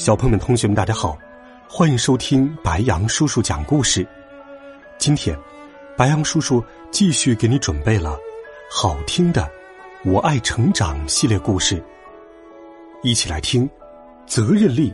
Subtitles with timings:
[0.00, 1.18] 小朋友们、同学们，大家好，
[1.68, 4.08] 欢迎收听白羊叔叔讲故事。
[4.96, 5.38] 今天，
[5.94, 8.16] 白羊叔叔继续给你准备了
[8.70, 9.42] 好听的
[10.10, 11.84] 《我爱成长》系列故事，
[13.02, 13.68] 一起来听
[14.26, 14.90] 《责任力》。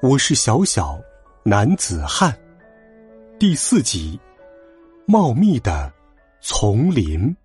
[0.00, 0.98] 我是小小
[1.42, 2.34] 男子汉，
[3.38, 4.18] 第四集
[5.04, 5.92] 《茂密的
[6.40, 7.36] 丛林》。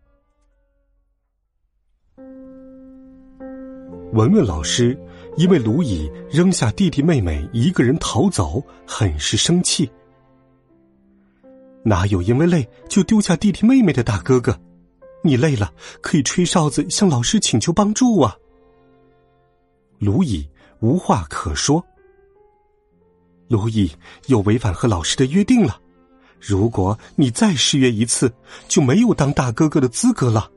[4.14, 4.98] 文文老师。
[5.40, 9.90] 因为卢乙扔下弟弟妹妹一个人逃走，很是生气。
[11.82, 14.60] 哪有因为累就丢下弟弟妹妹的大哥哥？
[15.24, 18.36] 你累了可以吹哨子向老师请求帮助啊！
[19.98, 20.46] 卢乙
[20.82, 21.82] 无话可说。
[23.48, 23.90] 卢乙
[24.28, 25.80] 又违反和老师的约定了，
[26.38, 28.30] 如果你再失约一次，
[28.68, 30.52] 就没有当大哥哥的资格了。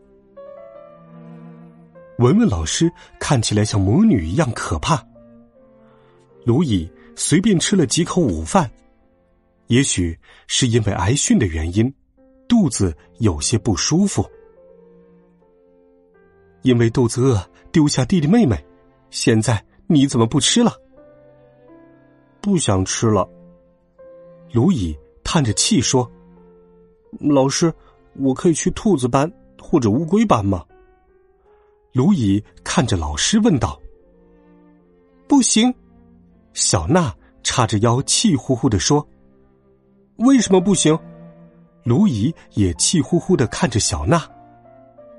[2.23, 5.05] 文文老师看起来像魔女一样可怕。
[6.45, 8.71] 卢乙随便吃了几口午饭，
[9.67, 11.93] 也许是因为挨训的原因，
[12.47, 14.25] 肚子有些不舒服。
[16.63, 18.57] 因为肚子饿，丢下弟弟妹妹。
[19.11, 20.73] 现在你怎么不吃了？
[22.41, 23.29] 不想吃了。
[24.53, 26.09] 卢乙叹着气说
[27.19, 27.73] ：“老师，
[28.15, 30.65] 我可以去兔子班或者乌龟班吗？”
[31.93, 33.79] 卢乙看着老师问道
[35.29, 35.73] ：“不行。”
[36.55, 39.07] 小娜叉着腰气呼呼的说
[40.17, 40.99] ：“为什么不行？”
[41.85, 44.27] 卢乙也气呼呼的看着小娜：“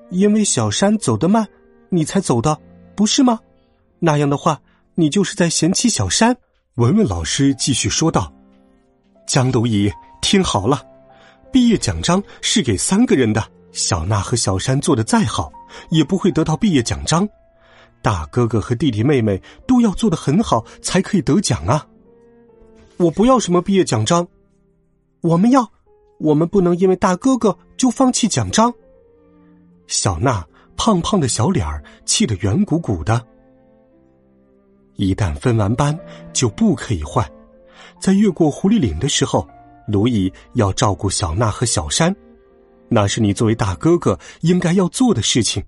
[0.09, 1.47] 因为小山走得慢，
[1.89, 2.59] 你才走的，
[2.95, 3.39] 不是吗？
[3.99, 4.59] 那样的话，
[4.95, 6.35] 你就是在嫌弃小山。”
[6.75, 8.33] 文文老师继续说道
[9.27, 9.91] ：“江卢乙，
[10.23, 10.83] 听好了，
[11.51, 13.43] 毕业奖章是给三个人的。
[13.71, 15.51] 小娜和小山做的再好。”
[15.89, 17.27] 也不会得到毕业奖章，
[18.01, 21.87] 大哥哥和弟弟妹妹都要做的很好才可以得奖啊！
[22.97, 24.27] 我不要什么毕业奖章，
[25.21, 25.71] 我们要，
[26.19, 28.73] 我们不能因为大哥哥就放弃奖章。
[29.87, 30.45] 小娜
[30.77, 33.25] 胖胖的小脸儿气得圆鼓鼓的。
[34.95, 35.97] 一旦分完班，
[36.33, 37.27] 就不可以换。
[37.99, 39.47] 在越过狐狸岭的时候，
[39.87, 42.15] 卢乙要照顾小娜和小山。
[42.93, 45.63] 那是你作为大哥哥应该要做的事情。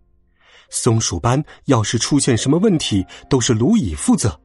[0.69, 4.39] 松鼠班要是出现什么问题，都是卢乙负责，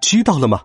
[0.00, 0.62] 知道了吗？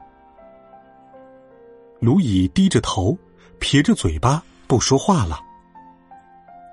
[1.99, 3.17] 卢乙低着头，
[3.59, 5.39] 撇着嘴巴，不说话了。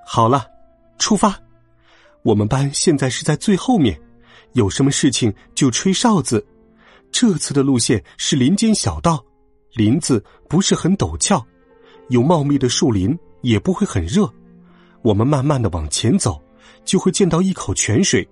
[0.07, 0.47] 好了，
[0.99, 1.37] 出发。
[2.23, 4.01] 我们班现在是在最后面，
[4.53, 6.45] 有什么事情就吹哨子。
[7.11, 9.25] 这次的路线是林间小道，
[9.73, 11.45] 林子不是很陡峭，
[12.11, 14.33] 有茂密的树林，也不会很热。
[15.03, 16.41] 我们慢慢的往前走，
[16.85, 18.27] 就会见到一口泉水。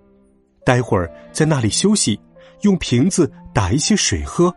[0.64, 2.18] 待会儿在那里休息，
[2.62, 4.54] 用瓶子打一些水喝。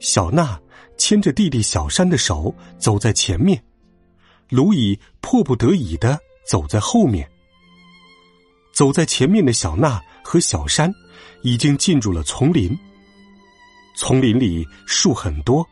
[0.00, 0.60] 小娜
[0.96, 3.62] 牵着弟弟小山的手走在前面，
[4.48, 7.28] 卢乙迫不得已的走在后面。
[8.72, 10.92] 走在前面的小娜和小山
[11.42, 12.78] 已经进入了丛林。
[13.96, 15.66] 丛林里树很多，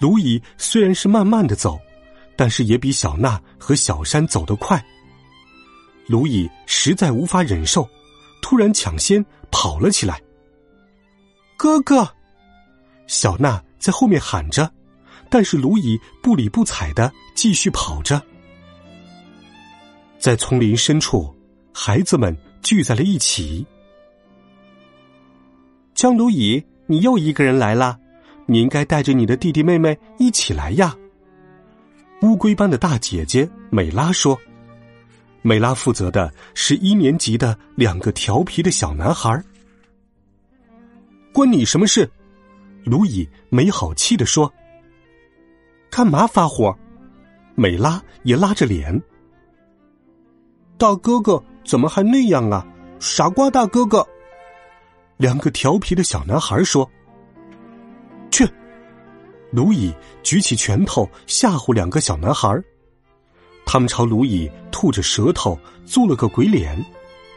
[0.00, 1.78] 卢乙虽然是慢慢的走。
[2.36, 4.82] 但是也比小娜和小山走得快。
[6.06, 7.88] 卢乙实在无法忍受，
[8.42, 10.20] 突然抢先跑了起来。
[11.56, 12.06] 哥哥，
[13.06, 14.70] 小娜在后面喊着，
[15.30, 18.20] 但是卢乙不理不睬的继续跑着。
[20.18, 21.34] 在丛林深处，
[21.72, 23.64] 孩子们聚在了一起。
[25.94, 27.98] 江卢乙，你又一个人来了，
[28.46, 30.94] 你应该带着你的弟弟妹妹一起来呀。
[32.24, 34.40] 乌龟般的大姐姐美拉说
[35.42, 39.44] ：“美拉负责的是一年级的两个调皮的小男孩。”
[41.34, 42.10] 关你什么事？
[42.82, 44.50] 卢乙没好气的说
[45.92, 46.74] ：“干嘛发火？”
[47.56, 48.98] 美拉也拉着脸
[50.78, 52.66] ：“大哥哥怎么还那样啊？
[53.00, 54.06] 傻瓜大哥哥！”
[55.18, 56.90] 两个调皮的小男孩说
[58.32, 58.48] ：“去。”
[59.54, 62.60] 卢蚁举起拳头吓唬两个小男孩
[63.64, 65.56] 他们朝卢蚁吐着舌头，
[65.86, 66.84] 做了个鬼脸。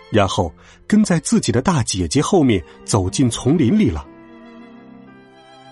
[0.10, 0.52] 然后
[0.88, 4.06] 跟在自己的大姐姐后面走进丛林里了。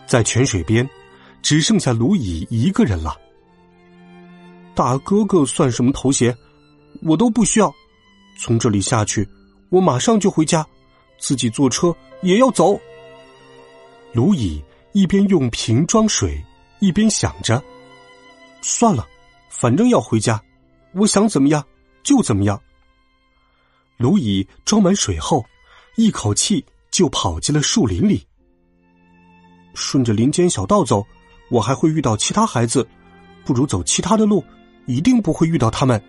[0.06, 0.88] 在泉水边，
[1.42, 3.18] 只剩下卢蚁一个人了。
[4.76, 6.36] 大哥哥算什么头衔？
[7.02, 7.74] 我都不需要。
[8.38, 9.28] 从这里下去，
[9.70, 10.66] 我马上就回家，
[11.18, 12.78] 自己坐车也要走。
[14.12, 14.62] 卢蚁
[14.96, 16.42] 一边用瓶装水，
[16.80, 17.62] 一边想着：
[18.62, 19.06] 算了，
[19.50, 20.42] 反正要回家，
[20.94, 21.62] 我想怎么样
[22.02, 22.58] 就怎么样。
[23.98, 25.46] 卢乙装满水后，
[25.98, 28.26] 一口气就跑进了树林里。
[29.74, 31.06] 顺着林间小道走，
[31.50, 32.88] 我还会遇到其他孩子，
[33.44, 34.42] 不如走其他的路，
[34.86, 36.02] 一定不会遇到他们。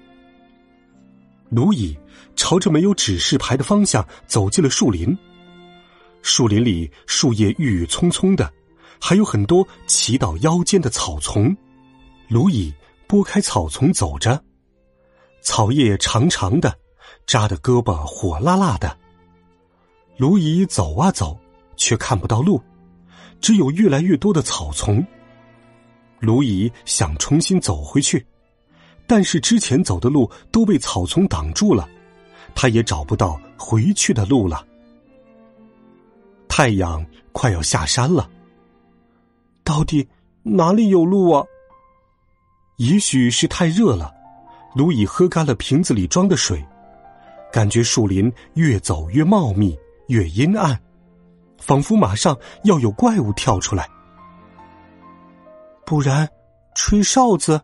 [1.51, 1.99] 卢乙
[2.37, 5.19] 朝着没有指示牌的方向走进了树林。
[6.23, 8.49] 树林里树叶郁郁葱葱的，
[9.01, 11.57] 还有很多齐到腰间的草丛。
[12.29, 12.75] 卢蚁
[13.07, 14.43] 拨开草丛走着，
[15.43, 16.79] 草叶长长的。
[17.25, 18.97] 扎的胳膊火辣辣的，
[20.17, 21.37] 卢蚁走啊走，
[21.77, 22.61] 却看不到路，
[23.41, 25.05] 只有越来越多的草丛。
[26.21, 28.25] 卢蚁想重新走回去，
[29.09, 31.89] 但是之前走的路都被草丛挡住了，
[32.55, 34.65] 他也找不到回去的路了。
[36.49, 38.31] 太阳快要下山了，
[39.67, 40.09] 到底
[40.45, 41.45] 哪里有路啊？
[42.77, 44.15] 也许是太热了，
[44.77, 46.65] 卢乙喝干了瓶子里装的水。
[47.53, 49.77] 感觉树林越走越茂密，
[50.07, 50.81] 越阴暗，
[51.59, 53.89] 仿佛马上要有怪物跳出来。
[55.85, 56.29] 不然，
[56.77, 57.61] 吹哨子。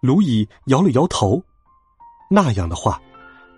[0.00, 1.40] 卢乙摇了摇头，
[2.28, 3.00] 那样的话，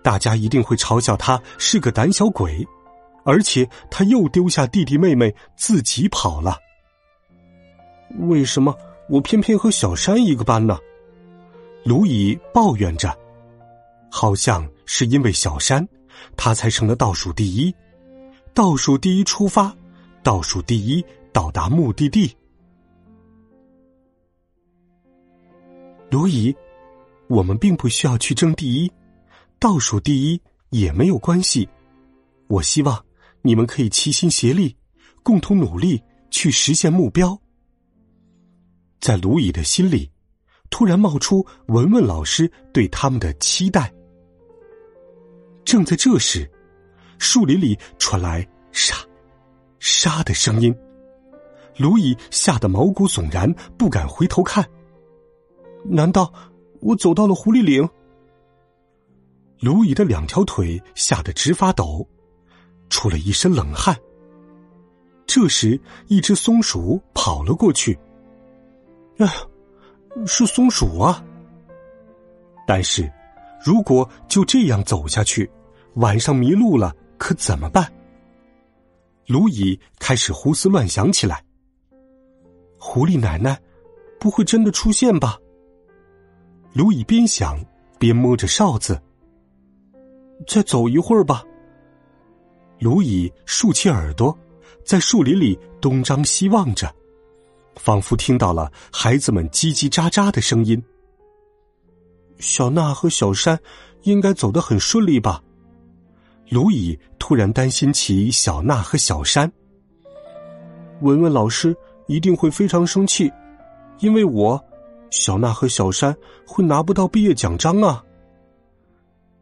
[0.03, 2.63] 大家一定会嘲笑他是个胆小鬼，
[3.23, 6.59] 而且他又丢下弟弟妹妹自己跑了。
[8.27, 8.77] 为什么
[9.09, 10.77] 我偏偏和小山一个班呢？
[11.83, 13.15] 卢乙抱怨着。
[14.09, 15.85] 好像是因为小山，
[16.37, 17.75] 他才成了倒数第一。
[18.53, 19.75] 倒数第一出发，
[20.23, 21.03] 倒数第一
[21.33, 22.33] 到达目的地。
[26.09, 26.55] 卢乙，
[27.27, 28.89] 我们并不需要去争第一，
[29.59, 31.67] 倒数第一也没有关系。
[32.47, 33.03] 我希望
[33.41, 34.73] 你们可以齐心协力，
[35.23, 37.37] 共同努力去实现目标。
[38.99, 40.09] 在卢乙的心里，
[40.69, 43.93] 突然冒出文文老师对他们的期待。
[45.63, 46.49] 正在这时，
[47.17, 48.95] 树林里传来“沙，
[49.79, 50.75] 沙”的声音。
[51.77, 54.65] 卢乙吓得毛骨悚然，不敢回头看。
[55.83, 56.31] 难道
[56.81, 57.87] 我走到了狐狸岭？
[59.59, 62.07] 卢乙的两条腿吓得直发抖，
[62.89, 63.95] 出了一身冷汗。
[65.25, 67.97] 这时，一只松鼠跑了过去。
[69.17, 69.27] 哎，
[70.25, 71.23] 是松鼠啊！
[72.67, 73.11] 但是。
[73.63, 75.49] 如果就这样走下去，
[75.95, 77.91] 晚上迷路了可怎么办？
[79.25, 81.43] 卢乙开始胡思乱想起来。
[82.77, 83.59] 狐狸奶奶
[84.19, 85.39] 不会真的出现吧？
[86.73, 87.57] 卢乙边想
[87.97, 89.01] 边摸着哨子。
[90.45, 91.43] 再走一会儿吧。
[92.77, 94.37] 卢乙竖起耳朵，
[94.85, 96.93] 在树林里东张西望着，
[97.75, 100.81] 仿佛听到了孩子们叽叽喳喳的声音。
[102.39, 103.57] 小娜和小山
[104.03, 105.41] 应该走得很顺利吧？
[106.49, 109.51] 卢乙突然担心起小娜和小山。
[111.01, 111.75] 文文老师
[112.07, 113.31] 一定会非常生气，
[113.99, 114.63] 因为我，
[115.11, 116.15] 小娜和小山
[116.45, 118.03] 会拿不到毕业奖章啊！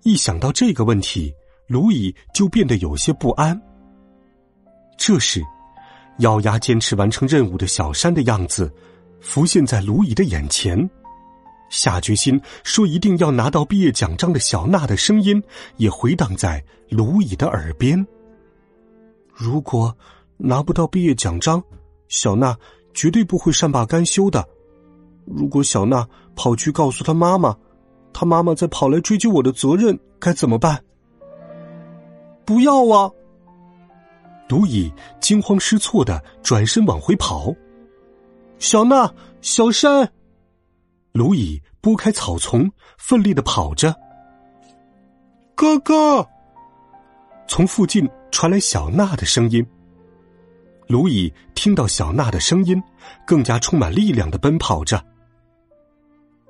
[0.04, 1.34] 一想到这个问题，
[1.68, 3.60] 卢乙就变得有些不安。
[4.98, 5.42] 这时，
[6.20, 8.72] 咬牙坚持完成任务的小山的样子
[9.20, 10.90] 浮现在卢乙的眼前。
[11.70, 15.42] 下决心说一定要拿到毕业奖章的小娜的声音
[15.78, 18.06] 也回荡在卢乙的耳边。
[19.34, 19.96] 如果
[20.38, 21.64] 拿不到毕业奖章，
[22.10, 22.56] 小娜
[22.94, 24.48] 绝对不会善罢甘休的。
[25.26, 27.58] 如果小娜跑去告诉她妈妈，
[28.14, 30.80] 她妈妈再跑来追究我的责任，该怎么办？
[32.46, 33.10] 不要啊！
[34.54, 37.52] 卢乙惊慌失措的转身往回跑。
[38.60, 40.08] 小娜，小山。
[41.12, 43.96] 卢乙拨开草丛，奋力的跑着。
[45.56, 46.24] 哥哥，
[47.48, 49.66] 从附近传来小娜的声音。
[50.86, 52.80] 卢乙听到小娜的声音，
[53.26, 55.04] 更加充满力量的奔跑着。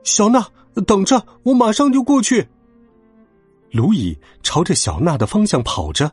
[0.03, 0.45] 小娜，
[0.85, 2.49] 等着，我马上就过去。
[3.71, 6.11] 卢乙朝着小娜的方向跑着，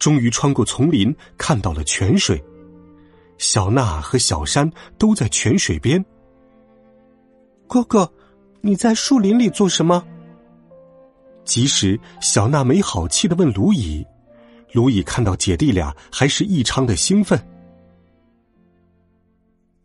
[0.00, 2.42] 终于穿过丛林，看到了泉水。
[3.38, 6.04] 小娜和小山都在泉水边。
[7.68, 8.12] 哥哥，
[8.60, 10.04] 你在树林里做什么？
[11.44, 14.04] 即使小娜没好气的问卢乙，
[14.72, 17.38] 卢乙看到姐弟俩还是异常的兴奋。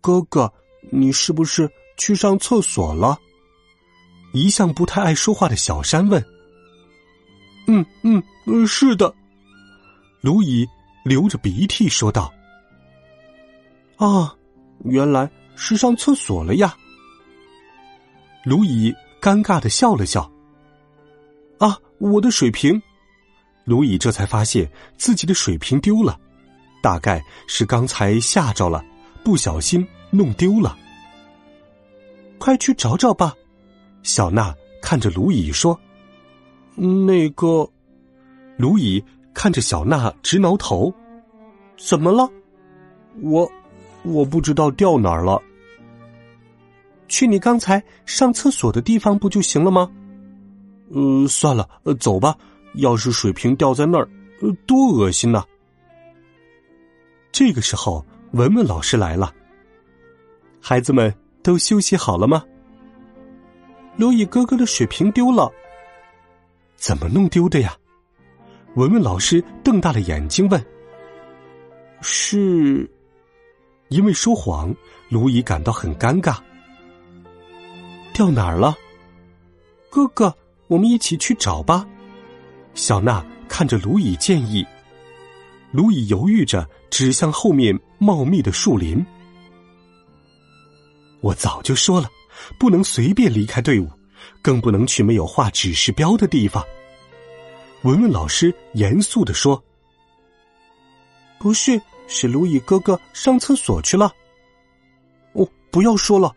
[0.02, 0.52] 哥哥，
[0.92, 3.18] 你是不是去上厕所了？
[4.34, 6.24] 一向不太爱说话的小山问。
[7.68, 9.14] 嗯嗯嗯，是的。
[10.26, 10.68] 卢乙
[11.04, 12.34] 流着鼻涕说道。
[13.98, 14.36] 啊，
[14.84, 16.76] 原来是上厕所了呀。
[18.44, 18.92] 卢乙
[19.22, 20.24] 尴尬的笑了笑。
[21.60, 22.82] 啊，我的水瓶！
[23.66, 24.68] 卢乙这才发现
[24.98, 26.20] 自己的水瓶丢了，
[26.82, 28.84] 大概是刚才吓着了，
[29.24, 30.76] 不小心弄丢了。
[32.40, 33.36] 快去找找吧！
[34.02, 35.80] 小娜看着卢乙说
[37.06, 37.70] ：“那个。”
[38.58, 39.04] 卢乙
[39.36, 40.92] 看着小娜直挠头
[41.78, 42.28] ：“怎么了？
[43.22, 43.48] 我
[44.04, 45.40] 我不知道掉哪儿了。
[47.08, 49.92] 去你刚才上厕所的地方不就行了吗？”
[50.92, 52.36] 呃，算了，呃走吧。
[52.76, 54.10] 要是水瓶掉在那儿，
[54.66, 55.44] 多恶心呐！
[57.32, 59.34] 这个时候，文文老师来了。
[60.60, 62.44] 孩子们都休息好了吗？
[63.96, 65.50] 刘毅哥哥的水瓶丢了，
[66.76, 67.78] 怎么弄丢的呀？
[68.76, 70.66] 文文老师瞪大了眼睛问。
[72.02, 72.90] 是，
[73.90, 74.74] 因为说谎，
[75.10, 76.38] 卢乙感到很尴尬。
[78.14, 78.76] 掉哪儿了？
[79.90, 80.36] 哥哥。
[80.68, 81.88] 我们一起去找吧，
[82.74, 84.66] 小娜看着卢乙建议。
[85.70, 89.06] 卢乙犹豫着指向后面茂密的树林。
[91.22, 92.10] 我早就说了，
[92.60, 93.88] 不能随便离开队伍，
[94.42, 96.66] 更不能去没有画指示标的地方。
[97.86, 99.64] 文文老师严肃的说
[101.38, 104.12] ：“不是，是卢乙哥哥上厕所去了。”
[105.34, 106.36] 哦，不要说了，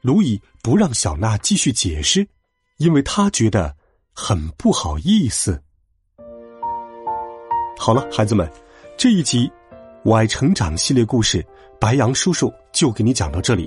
[0.00, 2.24] 卢乙不让小娜继续解释。
[2.76, 3.74] 因为他觉得
[4.14, 5.60] 很不好意思。
[7.76, 8.48] 好了，孩子们，
[8.96, 9.48] 这一集
[10.04, 11.44] 《我爱成长》系列故事，
[11.80, 13.66] 白杨叔叔就给你讲到这里。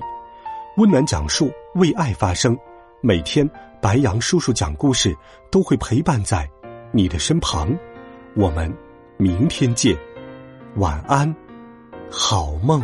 [0.78, 2.58] 温暖讲述，为爱发声。
[3.02, 3.48] 每天，
[3.82, 5.14] 白杨叔叔讲故事
[5.52, 6.50] 都会陪伴在
[6.94, 7.78] 你的身旁。
[8.36, 8.74] 我们
[9.18, 9.98] 明天见，
[10.76, 11.36] 晚安，
[12.10, 12.82] 好梦。